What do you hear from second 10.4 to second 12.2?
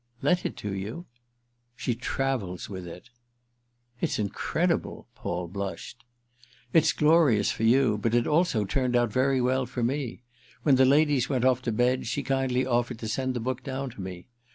When the ladies went off to bed